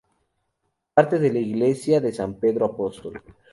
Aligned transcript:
Parte 0.95 1.19
de 1.19 1.31
la 1.31 1.37
Iglesia 1.37 2.01
de 2.01 2.11
San 2.11 2.33
Pedro 2.39 2.65
Apóstol. 2.65 3.21